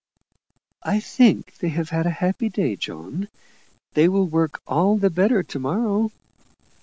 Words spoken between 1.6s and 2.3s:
have had a